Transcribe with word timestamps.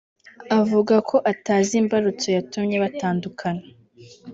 Avuga 0.59 0.95
ko 1.09 1.15
atazi 1.31 1.73
imbarutso 1.81 2.27
yatumye 2.35 2.75
batandukana 2.83 3.63